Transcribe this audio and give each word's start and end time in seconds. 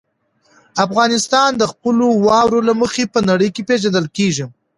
افغانستان 0.85 1.49
د 1.57 1.63
خپلو 1.71 2.07
واورو 2.25 2.59
له 2.67 2.73
مخې 2.81 3.03
په 3.13 3.19
نړۍ 3.29 3.49
کې 3.55 3.65
پېژندل 3.69 4.05
کېږي. 4.17 4.45